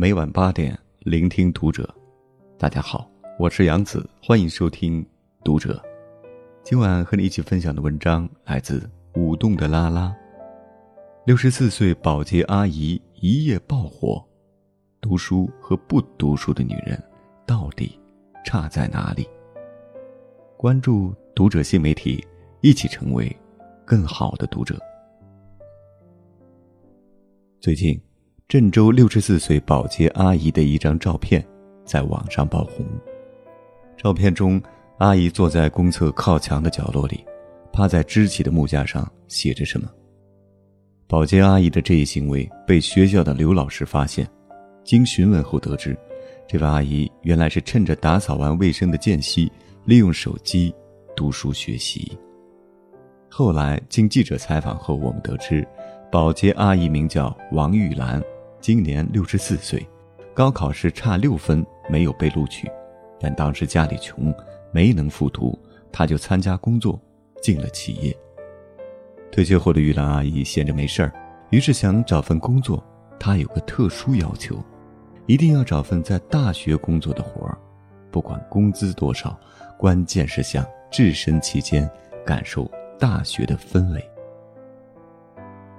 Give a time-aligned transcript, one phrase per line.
[0.00, 1.92] 每晚八点，聆听读者。
[2.56, 5.04] 大家好，我是杨子，欢迎收听
[5.42, 5.82] 读者。
[6.62, 10.16] 今晚和你一起分享的文章来自舞动的拉拉。
[11.26, 14.24] 六十四岁保洁阿姨一夜爆火，
[15.00, 16.96] 读书和不读书的女人
[17.44, 17.98] 到底
[18.44, 19.28] 差在哪里？
[20.56, 22.24] 关注读者新媒体，
[22.60, 23.36] 一起成为
[23.84, 24.78] 更好的读者。
[27.58, 28.00] 最近。
[28.48, 31.46] 郑州六十四岁保洁阿姨的一张照片
[31.84, 32.82] 在网上爆红。
[33.94, 34.58] 照片中，
[34.96, 37.22] 阿姨坐在公厕靠墙的角落里，
[37.74, 39.86] 趴在支起的木架上写着什么。
[41.06, 44.26] 保洁阿姨的这一行为被学校的刘老师发现，
[44.82, 45.94] 经询问后得知，
[46.46, 49.52] 这位阿姨原来是趁着打扫完卫生的间隙，
[49.84, 50.74] 利用手机
[51.14, 52.16] 读书学习。
[53.28, 55.68] 后来经记者采访后，我们得知，
[56.10, 58.22] 保洁阿姨名叫王玉兰。
[58.60, 59.86] 今年六十四岁，
[60.34, 62.70] 高考时差六分没有被录取，
[63.20, 64.34] 但当时家里穷，
[64.72, 65.58] 没能复读，
[65.92, 67.00] 他就参加工作，
[67.40, 68.16] 进了企业。
[69.30, 71.12] 退休后的玉兰阿姨闲着没事儿，
[71.50, 72.84] 于是想找份工作。
[73.20, 74.62] 她有个特殊要求，
[75.26, 77.58] 一定要找份在大学工作的活儿，
[78.10, 79.38] 不管工资多少，
[79.76, 81.88] 关键是想置身其间，
[82.24, 84.10] 感受大学的氛围。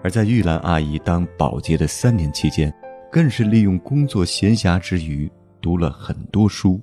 [0.01, 2.73] 而在玉兰阿姨当保洁的三年期间，
[3.11, 5.29] 更是利用工作闲暇之余
[5.61, 6.79] 读了很多书。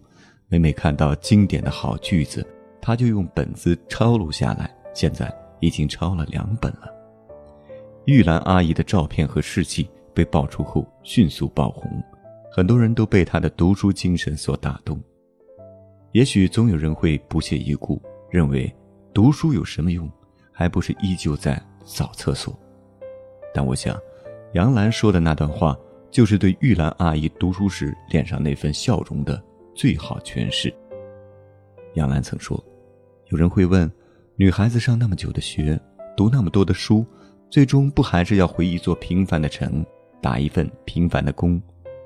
[0.48, 2.46] 每每看到经典的好句子，
[2.80, 4.70] 她就用本子抄录下来。
[4.94, 6.92] 现在已经抄了两本了。
[8.04, 11.90] 玉兰阿姨的照片和事迹被爆出后迅速爆红，
[12.52, 15.00] 很多人都被她的读书精神所打动。
[16.12, 18.00] 也许总有人会不屑一顾，
[18.30, 18.72] 认为
[19.12, 20.08] 读书有什么用，
[20.52, 22.58] 还不是依旧在扫厕所。
[23.54, 23.98] 但我想，
[24.52, 25.76] 杨澜说的那段话，
[26.10, 29.42] 就是对玉兰阿姨读书时脸上那份笑容的
[29.74, 30.72] 最好诠释。
[31.94, 32.62] 杨澜曾说
[33.30, 33.90] ：“有人会问，
[34.36, 35.78] 女孩子上那么久的学，
[36.16, 37.04] 读那么多的书，
[37.48, 39.84] 最终不还是要回一座平凡的城，
[40.20, 41.60] 打一份平凡的工，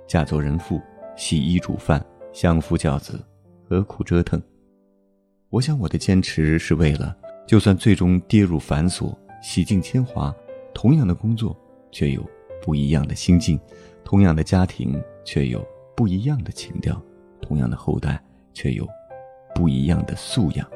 [0.06, 0.80] 嫁做人妇，
[1.16, 3.20] 洗衣煮饭，相夫教子，
[3.68, 4.40] 何苦折腾？”
[5.50, 9.12] 我想，我的坚持是为了，就算最终跌入繁琐，
[9.42, 10.32] 洗尽铅华。
[10.75, 11.56] 同样的工作，
[11.91, 12.25] 却有
[12.62, 13.58] 不一样的心境；
[14.04, 15.66] 同样的家庭，却有
[15.97, 16.94] 不一样的情调；
[17.41, 18.22] 同样的后代，
[18.53, 18.86] 却有
[19.54, 20.66] 不一样的素养。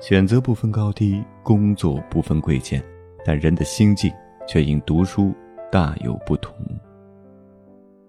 [0.00, 2.82] 选择不分高低，工作不分贵贱，
[3.24, 4.10] 但人的心境
[4.48, 5.34] 却因读书
[5.70, 6.56] 大有不同。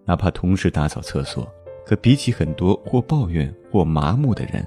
[0.05, 1.47] 哪怕同时打扫厕所，
[1.85, 4.65] 可比起很多或抱怨或麻木的人，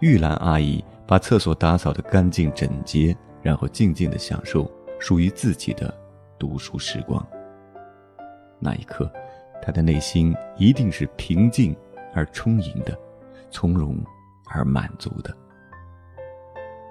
[0.00, 3.16] 玉兰阿姨把厕所打扫得干净整洁。
[3.46, 4.68] 然后静静的享受
[4.98, 5.96] 属于自己的
[6.36, 7.24] 读书时光。
[8.58, 9.08] 那一刻，
[9.62, 11.72] 他的内心一定是平静
[12.12, 12.98] 而充盈的，
[13.48, 14.04] 从容
[14.50, 15.32] 而满足的。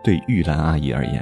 [0.02, 1.22] 对玉兰阿姨而言，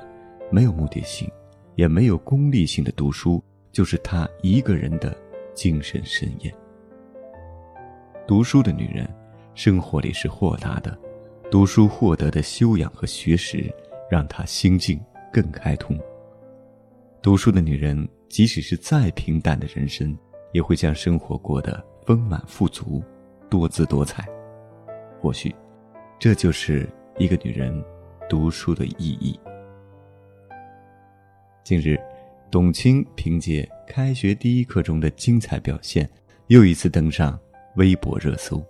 [0.51, 1.27] 没有目的性，
[1.73, 5.17] 也没有功利性的读书，就是她一个人的
[5.55, 6.53] 精神盛宴。
[8.27, 9.09] 读书的女人，
[9.55, 10.95] 生活里是豁达的，
[11.49, 13.73] 读书获得的修养和学识，
[14.11, 15.03] 让她心境。
[15.33, 15.99] 更开通。
[17.19, 20.15] 读书的女人，即使是再平淡的人生，
[20.51, 23.01] 也会将生活过得丰满富足、
[23.49, 24.23] 多姿多彩。
[25.19, 25.55] 或许，
[26.19, 27.83] 这就是一个女人
[28.29, 29.39] 读书的意义。
[31.63, 31.99] 近日，
[32.51, 36.07] 董卿凭借《开学第一课》中的精彩表现，
[36.47, 37.39] 又一次登上
[37.77, 38.63] 微博热搜。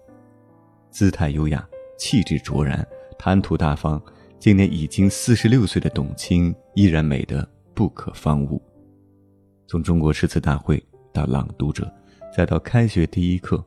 [0.91, 2.87] 姿态优雅，气质卓然，
[3.17, 4.01] 谈吐大方。
[4.43, 8.61] 今年已经四十六岁的董卿依然美得不可方物。
[9.67, 11.89] 从中国诗词大会到朗读者，
[12.35, 13.63] 再到开学第一课，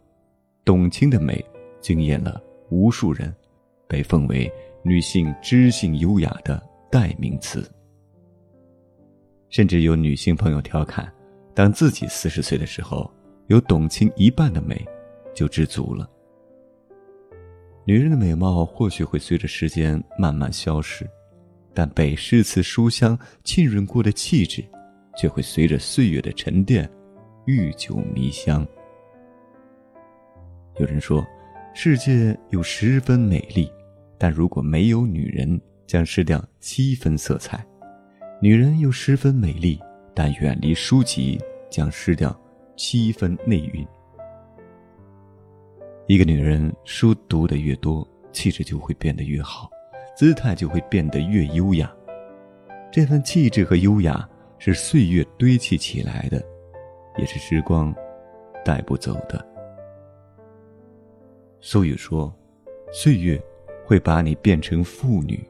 [0.67, 1.43] 董卿的美
[1.81, 3.35] 惊艳了无数人，
[3.89, 4.53] 被奉为
[4.83, 7.67] 女性知性优雅的代名词。
[9.49, 11.11] 甚至有女性朋友调侃：
[11.55, 13.11] 当自己四十岁的时候，
[13.47, 14.87] 有董卿一半的美，
[15.35, 16.07] 就知足了。
[17.89, 21.09] 女人的美貌或许会随着时间慢慢消失，
[21.73, 24.65] 但被诗词书香浸润过的气质，
[25.17, 26.91] 却会随着岁月的沉淀，
[27.45, 28.67] 愈久弥香。
[30.81, 31.25] 有人说，
[31.75, 33.71] 世界有十分美丽，
[34.19, 37.57] 但如果没有女人，将失掉七分色彩；
[38.43, 39.79] 女人又十分美丽，
[40.13, 41.41] 但远离书籍，
[41.71, 42.37] 将失掉
[42.77, 43.87] 七分内蕴。
[46.09, 49.69] 一个女人书读的越多，气质就会变得越好，
[50.17, 51.93] 姿态就会变得越优雅。
[52.93, 54.27] 这份气质和优雅
[54.57, 56.41] 是岁月堆砌起来的，
[57.19, 57.93] 也是时光
[58.65, 59.45] 带不走的。
[61.61, 62.33] 俗语说
[62.93, 63.43] ：“岁月
[63.85, 65.45] 会把你变成妇女，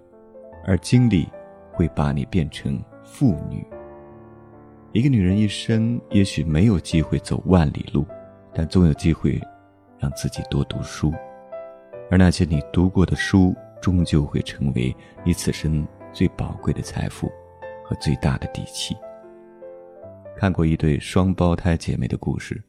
[0.64, 1.28] 而经历
[1.70, 3.62] 会把你变成妇女。”
[4.92, 8.06] 一个女人一生也许没有机会走万里路，
[8.54, 9.38] 但总有机会
[9.98, 11.12] 让自己多读书，
[12.10, 14.94] 而那些你读过的书，终究会成为
[15.24, 17.30] 你此生最宝贵的财富
[17.84, 18.96] 和最大的底气。
[20.36, 22.62] 看过一对双胞胎姐妹的故事，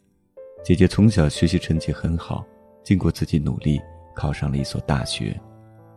[0.63, 2.45] 姐姐从小学习成绩很好，
[2.83, 3.79] 经过自己努力
[4.15, 5.37] 考上了一所大学，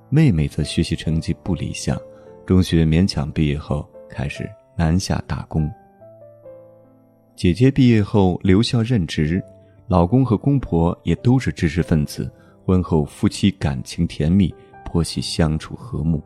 [0.08, 1.96] 妹妹则学习成绩不理想，
[2.44, 5.70] 中学勉强毕业后开始南下打工。
[7.36, 9.42] 姐姐毕业后留校任职，
[9.90, 12.30] 老公和公婆也都是知识分子，
[12.64, 14.54] 婚后夫妻感情甜蜜，
[14.84, 16.22] 婆媳相处和睦。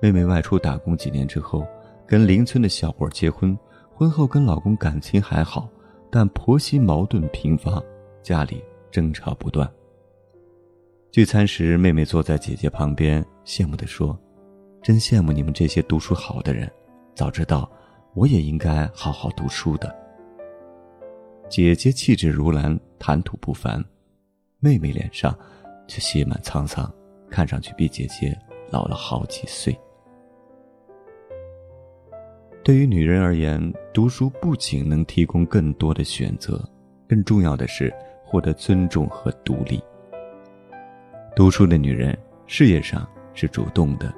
[0.00, 1.66] 妹妹外出打工几年之后，
[2.06, 3.54] 跟邻村的小伙结婚，
[3.94, 5.68] 婚后跟老公感情还好，
[6.10, 7.78] 但婆媳矛盾频发，
[8.22, 9.70] 家里争吵不断。
[11.12, 14.18] 聚餐时，妹妹坐在姐姐旁边，羡慕地说
[14.80, 16.66] ：“真羡慕你们这些读书好的人，
[17.14, 17.70] 早知道
[18.14, 19.94] 我也应该好好读书的。”
[21.48, 23.82] 姐姐气质如兰，谈吐不凡，
[24.60, 25.36] 妹妹脸上
[25.86, 26.92] 却写满沧桑，
[27.30, 28.38] 看上去比姐姐
[28.70, 29.74] 老了好几岁。
[32.62, 36.62] 对于女人而言，读书不仅能提供更多的选择，
[37.08, 37.90] 更重要的是
[38.22, 39.82] 获得尊重和独立。
[41.34, 42.16] 读书的女人
[42.46, 44.12] 事业上是主动的，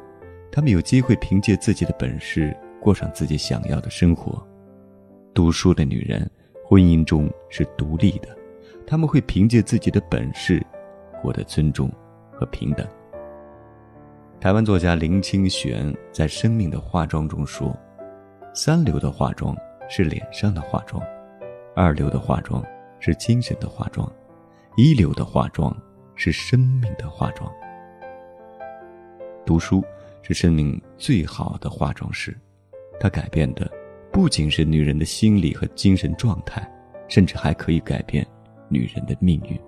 [0.51, 4.45] 她们有机会凭借自己的本事过上自己想要的生活。
[5.33, 6.29] 读书的女人。
[6.71, 8.29] 婚姻中是独立的，
[8.87, 10.65] 他们会凭借自己的本事
[11.21, 11.91] 获得尊重
[12.31, 12.87] 和平等。
[14.39, 17.77] 台湾作家林清玄在《生命的化妆》中说
[18.55, 19.53] ：“三流的化妆
[19.89, 21.03] 是脸上的化妆，
[21.75, 22.65] 二流的化妆
[23.01, 24.09] 是精神的化妆，
[24.77, 25.77] 一流的化妆
[26.15, 27.53] 是生命的化妆。
[29.45, 29.83] 读书
[30.23, 32.33] 是生命最好的化妆师，
[33.01, 33.69] 它改变的。”
[34.13, 36.69] 不仅是女人的心理和精神状态，
[37.09, 38.27] 甚至还可以改变
[38.69, 39.59] 女人的命运。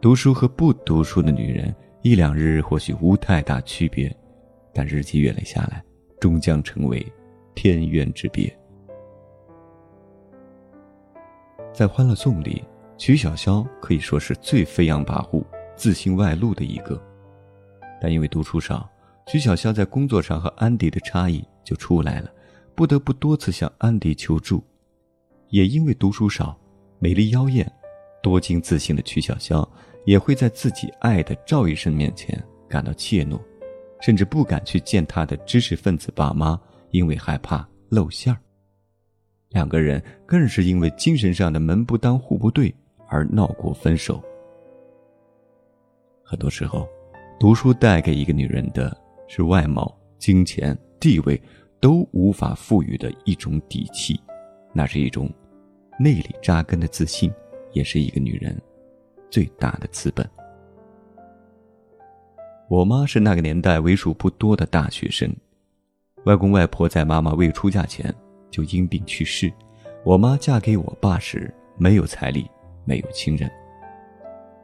[0.00, 4.14] 读书和不读书的女人，一两日或许无太大区别，
[4.72, 5.82] 但日积月累下来，
[6.20, 7.04] 终将成为
[7.54, 8.52] 天渊之别。
[11.72, 12.62] 在《欢乐颂》里，
[12.96, 15.44] 曲筱绡可以说是最飞扬跋扈、
[15.74, 17.00] 自信外露的一个，
[18.00, 18.88] 但因为读书少，
[19.26, 22.30] 曲筱绡在工作上和安迪的差异就出来了。
[22.82, 24.60] 不得不多次向安迪求助，
[25.50, 26.58] 也因为读书少、
[26.98, 27.64] 美丽妖艳、
[28.20, 29.64] 多金自信的曲筱绡，
[30.04, 32.36] 也会在自己爱的赵医生面前
[32.68, 33.40] 感到怯懦，
[34.00, 38.40] 甚至不敢去见他的知识分子爸妈，因为害怕露馅儿。
[39.50, 42.74] 两个人更是因为精神上的门不当户不对
[43.06, 44.20] 而闹过分手。
[46.24, 46.88] 很多时候，
[47.38, 51.40] 读书带给一个女人的是外貌、金钱、地位。
[51.82, 54.18] 都无法赋予的一种底气，
[54.72, 55.28] 那是一种
[55.98, 57.30] 内里扎根的自信，
[57.72, 58.56] 也是一个女人
[59.28, 60.24] 最大的资本。
[62.68, 65.28] 我妈是那个年代为数不多的大学生，
[66.24, 68.14] 外公外婆在妈妈未出嫁前
[68.48, 69.52] 就因病去世，
[70.04, 72.48] 我妈嫁给我爸时没有彩礼，
[72.84, 73.50] 没有亲人。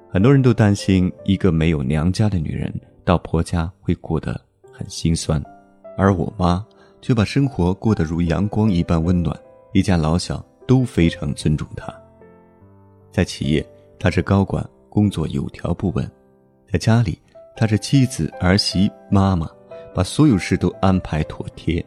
[0.08, 2.72] 很多人都担心一个没有娘家的女人
[3.04, 4.40] 到婆家会过得
[4.72, 5.42] 很心酸，
[5.96, 6.64] 而我妈。
[7.00, 9.38] 却把生活过得如阳光一般温暖，
[9.72, 11.92] 一家老小都非常尊重他。
[13.10, 13.66] 在企业，
[13.98, 16.04] 他是高管，工作有条不紊；
[16.70, 17.20] 在家里，
[17.56, 19.50] 他是妻子、儿媳、妈妈，
[19.94, 21.84] 把所有事都安排妥帖。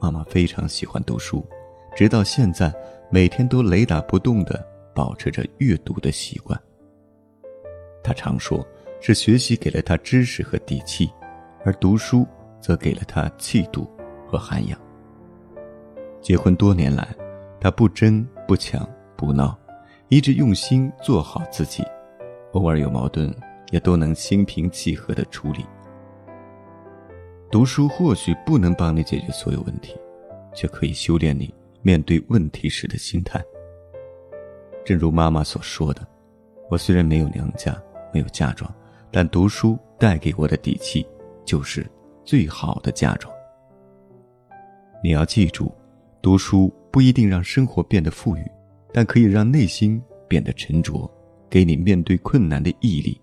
[0.00, 1.44] 妈妈非常喜欢读书，
[1.94, 2.72] 直到现在，
[3.10, 4.64] 每天都雷打不动地
[4.94, 6.58] 保持着阅读的习惯。
[8.02, 8.66] 他常说，
[9.00, 11.10] 是学习给了他知识和底气，
[11.64, 12.26] 而读书
[12.60, 13.88] 则给了他气度。
[14.32, 14.78] 和涵养。
[16.22, 17.06] 结婚多年来，
[17.60, 19.58] 他不争不抢不闹，
[20.08, 21.84] 一直用心做好自己，
[22.52, 23.30] 偶尔有矛盾
[23.70, 25.66] 也都能心平气和的处理。
[27.50, 29.94] 读书或许不能帮你解决所有问题，
[30.54, 33.44] 却可以修炼你面对问题时的心态。
[34.84, 36.06] 正如妈妈所说的
[36.70, 37.76] ：“我虽然没有娘家，
[38.12, 38.72] 没有嫁妆，
[39.10, 41.06] 但读书带给我的底气，
[41.44, 41.86] 就是
[42.24, 43.32] 最好的嫁妆。”
[45.04, 45.72] 你要记住，
[46.22, 48.50] 读书不一定让生活变得富裕，
[48.92, 51.10] 但可以让内心变得沉着，
[51.50, 53.20] 给你面对困难的毅力；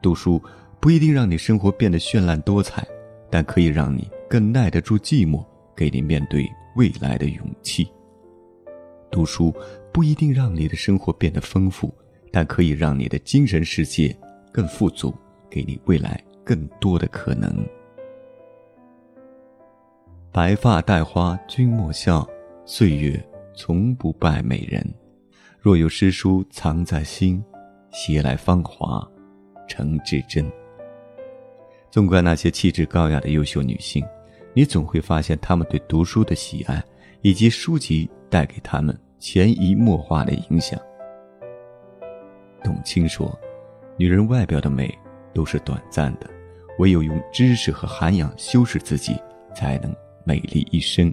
[0.00, 0.42] 读书
[0.80, 2.82] 不一定让你生活变得绚烂多彩，
[3.30, 5.44] 但可以让你更耐得住寂寞，
[5.76, 7.84] 给你面对未来的勇气；
[9.10, 9.54] 读书
[9.92, 11.94] 不一定让你的生活变得丰富，
[12.32, 14.16] 但可以让你的精神世界
[14.50, 15.14] 更富足，
[15.50, 17.62] 给你未来更多的可能。
[20.36, 22.28] 白发戴花君莫笑，
[22.66, 23.18] 岁月
[23.54, 24.86] 从不败美人。
[25.58, 27.42] 若有诗书藏在心，
[27.90, 29.02] 携来芳华
[29.66, 30.46] 成至真。
[31.90, 34.04] 纵观那些气质高雅的优秀女性，
[34.52, 36.84] 你总会发现她们对读书的喜爱，
[37.22, 40.78] 以及书籍带给她们潜移默化的影响。
[42.62, 43.34] 董卿说
[43.96, 44.94] ：“女人外表的美
[45.32, 46.28] 都是短暂的，
[46.78, 49.18] 唯有用知识和涵养修饰自己，
[49.54, 49.90] 才能
[50.26, 51.10] 美丽一生。”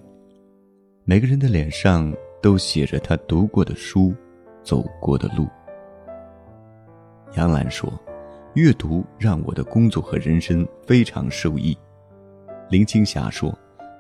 [1.06, 4.14] 每个人的脸上都写着他读过的书，
[4.64, 5.48] 走过的路。
[7.36, 7.92] 杨澜说。
[8.56, 11.76] 阅读让我的工作和人生非常受益。
[12.70, 13.52] 林青霞说：“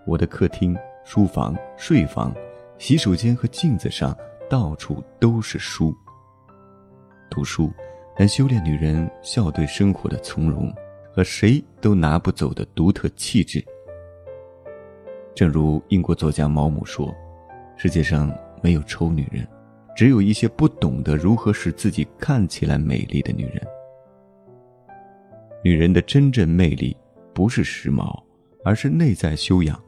[0.05, 2.32] 我的客厅、书房、睡房、
[2.77, 4.15] 洗手间和镜子上
[4.48, 5.91] 到处都是书。
[7.32, 7.72] 读书
[8.15, 10.72] 能修炼女人笑对生活的从容
[11.12, 13.60] 和谁都拿不走的独特气质。”
[15.36, 17.13] 正如英国作家毛姆说
[17.75, 19.48] ：“世界上没有丑女人，
[19.96, 23.62] 只有一些不懂得如何使自己看起来美丽的女人。”
[25.63, 26.96] 女人的真正魅力，
[27.34, 28.22] 不是时髦，
[28.63, 29.82] 而是内在修养。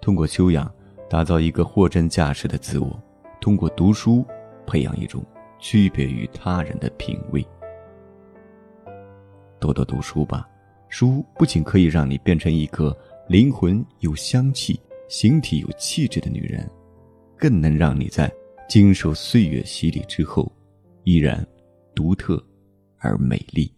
[0.00, 0.70] 通过修养，
[1.08, 2.88] 打造一个货真价实的自我；
[3.40, 4.24] 通过读书，
[4.66, 5.24] 培养一种
[5.58, 7.46] 区别于他人的品味。
[9.58, 10.48] 多多读书吧，
[10.88, 12.96] 书不仅可以让你变成一个
[13.28, 16.70] 灵魂有香气、形体有气质的女人，
[17.36, 18.32] 更能让你在
[18.68, 20.50] 经受岁月洗礼之后，
[21.02, 21.44] 依然
[21.96, 22.40] 独特
[22.96, 23.68] 而美丽。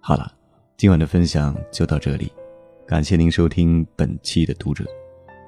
[0.00, 0.36] 好了，
[0.76, 2.28] 今晚的分享就到这里，
[2.84, 4.84] 感谢您收听本期的读者。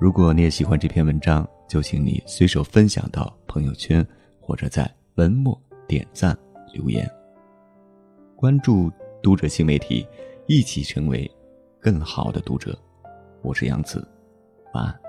[0.00, 4.06] 如果你也喜欢这篇文章，就请你随手分享到朋友圈，
[4.40, 6.38] 或者在文末点赞
[6.72, 7.10] 留言。
[8.37, 8.88] 关注
[9.20, 10.06] 读者新媒体，
[10.46, 11.28] 一起成为
[11.80, 12.80] 更好的读者。
[13.49, 14.07] 我是杨子，
[14.75, 15.08] 晚安。